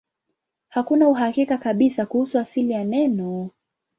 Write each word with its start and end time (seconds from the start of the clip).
Hakuna 0.69 1.09
uhakika 1.09 1.57
kabisa 1.57 2.05
kuhusu 2.05 2.39
asili 2.39 2.71
ya 2.71 2.83
neno. 2.83 3.49